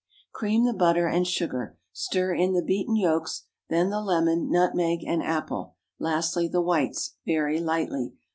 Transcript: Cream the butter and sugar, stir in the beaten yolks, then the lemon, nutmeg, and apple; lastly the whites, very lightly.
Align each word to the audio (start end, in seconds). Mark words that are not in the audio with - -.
Cream 0.33 0.63
the 0.65 0.73
butter 0.73 1.05
and 1.05 1.27
sugar, 1.27 1.77
stir 1.93 2.33
in 2.33 2.53
the 2.53 2.63
beaten 2.63 2.95
yolks, 2.95 3.43
then 3.69 3.91
the 3.91 4.01
lemon, 4.01 4.49
nutmeg, 4.49 5.01
and 5.05 5.21
apple; 5.21 5.75
lastly 5.99 6.47
the 6.47 6.59
whites, 6.59 7.17
very 7.27 7.59
lightly. 7.59 8.15